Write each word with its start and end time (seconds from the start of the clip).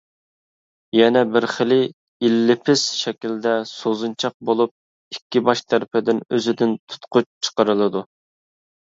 يەنە 0.99 1.19
بىر 1.33 1.45
خىلى 1.55 1.75
ئېللىپىس 2.27 2.85
شەكلىدە 3.01 3.53
سوزۇنچاق 3.73 4.35
بولۇپ، 4.51 4.73
ئىككى 5.17 5.43
باش 5.51 5.63
تەرىپىدىن 5.75 6.23
ئۆزىدىن 6.31 6.75
تۇتقۇچ 6.95 7.29
چىقىرىلىدۇ. 7.49 8.03